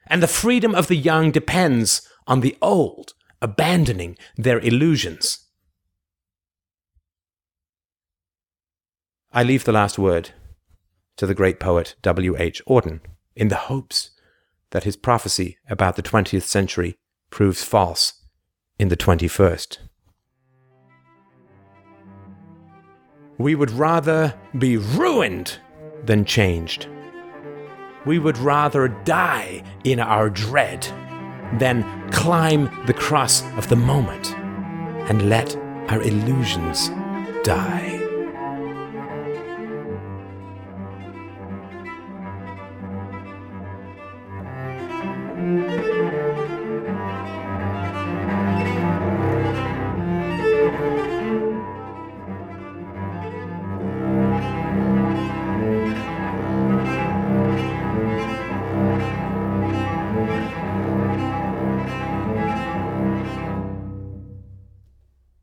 and 0.06 0.22
the 0.22 0.28
freedom 0.28 0.74
of 0.74 0.88
the 0.88 0.96
young 0.96 1.30
depends 1.30 2.02
on 2.26 2.40
the 2.40 2.56
old 2.60 3.14
abandoning 3.40 4.16
their 4.36 4.58
illusions. 4.58 5.46
I 9.32 9.44
leave 9.44 9.62
the 9.62 9.72
last 9.72 9.96
word 9.96 10.30
to 11.16 11.24
the 11.24 11.34
great 11.34 11.60
poet 11.60 11.94
W. 12.02 12.36
H. 12.36 12.60
Auden 12.68 12.98
in 13.36 13.46
the 13.46 13.54
hopes 13.54 14.10
that 14.70 14.82
his 14.82 14.96
prophecy 14.96 15.56
about 15.68 15.94
the 15.94 16.02
20th 16.02 16.42
century 16.42 16.96
proves 17.30 17.62
false 17.62 18.14
in 18.76 18.88
the 18.88 18.96
21st. 18.96 19.78
We 23.38 23.54
would 23.54 23.70
rather 23.70 24.34
be 24.58 24.76
ruined 24.76 25.58
than 26.04 26.24
changed. 26.24 26.88
We 28.04 28.18
would 28.18 28.38
rather 28.38 28.88
die 28.88 29.62
in 29.84 30.00
our 30.00 30.28
dread 30.28 30.82
than 31.60 32.10
climb 32.10 32.64
the 32.86 32.94
cross 32.94 33.44
of 33.56 33.68
the 33.68 33.76
moment 33.76 34.34
and 35.08 35.28
let 35.28 35.54
our 35.88 36.02
illusions 36.02 36.88
die. 37.44 37.99